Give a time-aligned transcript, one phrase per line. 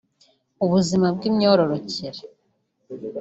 [0.65, 2.21] ubuzima bw’imyororokere